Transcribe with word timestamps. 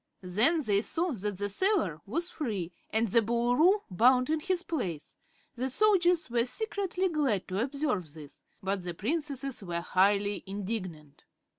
Then 0.23 0.63
they 0.63 0.81
saw 0.81 1.11
that 1.11 1.37
the 1.37 1.47
sailor 1.47 2.01
was 2.07 2.31
free 2.31 2.71
and 2.89 3.07
the 3.09 3.21
Boolooroo 3.21 3.81
bound 3.91 4.31
in 4.31 4.39
his 4.39 4.63
place. 4.63 5.15
The 5.53 5.69
soldiers 5.69 6.27
were 6.27 6.45
secretly 6.45 7.07
glad 7.07 7.47
to 7.49 7.59
observe 7.61 8.11
this, 8.15 8.41
but 8.63 8.83
the 8.83 8.95
Princesses 8.95 9.61
were 9.61 9.81
highly 9.81 10.43
indignant. 10.47 11.25